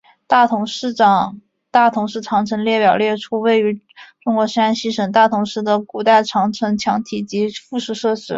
[0.25, 1.41] 大同市长
[2.47, 3.79] 城列表列出位于
[4.23, 8.29] 中国山西省大同市的古代长城墙体及附属设施。